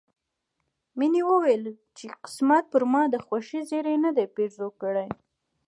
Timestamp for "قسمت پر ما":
2.23-3.03